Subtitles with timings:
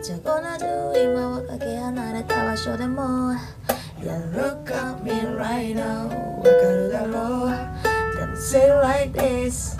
[0.00, 0.64] What you gonna do
[0.94, 3.32] 今はかけ離れた場所でも
[4.00, 7.50] Yeah look at me right now わかるだろう
[8.18, 9.76] でも say like this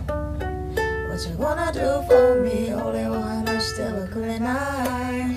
[1.09, 5.37] What you gonna do for me 俺を離してはくれない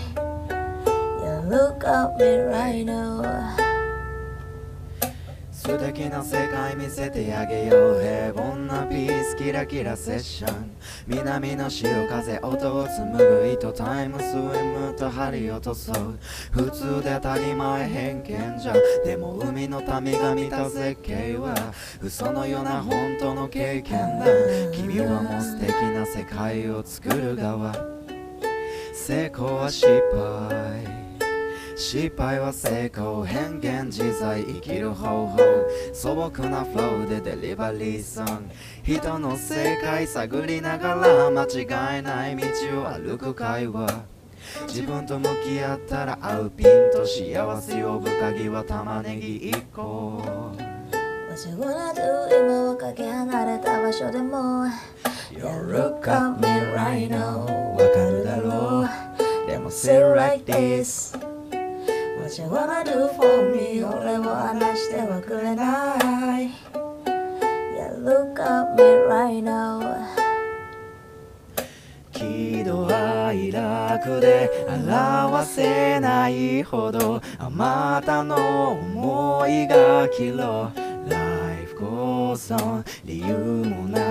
[1.21, 3.62] Yeah look at me right now
[5.66, 8.02] 素敵な世界見せてあげよう。
[8.02, 10.70] 平凡なピースキラキラセッション
[11.06, 16.18] 南の潮風音を紡ぐ糸タイムスウィムと針落とそう
[16.50, 18.74] 普通で当たり前偏見じゃ
[19.06, 21.54] でも海の民が見た絶景は
[22.02, 24.26] 嘘のような本当の経験だ。
[24.70, 27.72] 君はもう素敵な世界を作る側。
[28.92, 30.93] 成功は失敗
[31.76, 35.38] 失敗は成功変幻自在生きる方法。
[35.92, 38.48] 素朴なフローでデリバリーソン。
[38.86, 44.04] グ人の世界探りながら間違いない道を歩く会話。
[44.68, 50.22] 自分と向き合ったら合うピンと幸せ呼ぶ鍵は玉ねぎ1個。
[51.28, 52.00] What you gonna do
[52.38, 54.66] 今はかけ離れた場所でも
[55.32, 57.38] Yeah look at me right now
[57.72, 59.50] わかるだろう。
[59.50, 61.33] でも say like this
[62.24, 66.48] What you gonna do for me 俺を離してはくれない
[67.76, 70.08] Yeah look at me right now
[72.12, 80.72] 喜怒哀楽で表せないほどあまたの思いがキロ
[81.06, 84.03] Life goes on 理由もなく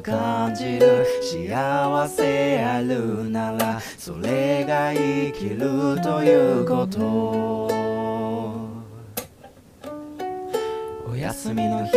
[0.00, 7.70] 感じる幸せあるならそれが生きるということ。
[11.06, 11.92] お休みの日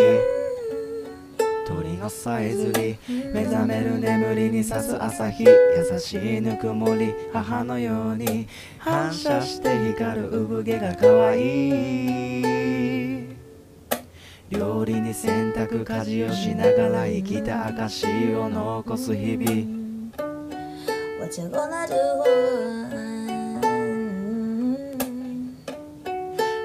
[1.66, 2.98] 鳥のさえずり
[3.34, 12.53] 目覚める眠りに差す朝日優しいぬくもり母のように反射して光る産毛が可愛い。
[14.50, 19.84] 料理に洗濯家事をしながら生きた証を残す日々
[21.20, 21.94] What you gonna do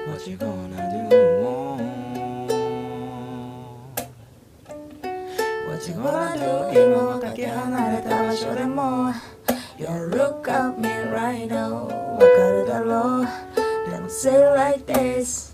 [0.07, 1.09] What you gonna do?
[5.67, 9.13] What you gonna do 今はかけ離れた場所でも
[9.77, 13.27] You look at me right now わかるだろう
[13.89, 15.53] でも say like this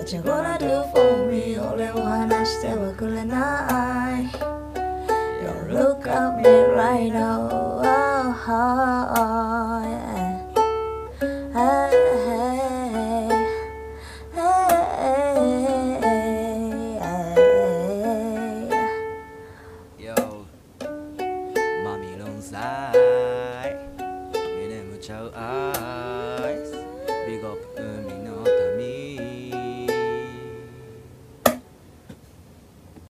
[0.00, 4.24] What you gonna do for me 俺を離してはくれない
[5.42, 6.42] You look at me
[6.74, 7.84] right now oh, oh,
[9.84, 10.40] yeah.
[11.52, 11.90] Hey,
[12.24, 13.28] hey,
[14.34, 14.40] hey.
[19.98, 20.14] Yo
[21.84, 22.92] マミロンサ